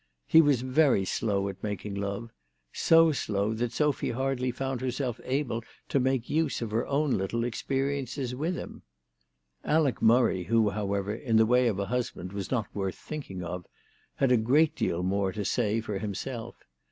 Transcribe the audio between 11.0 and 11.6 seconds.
in the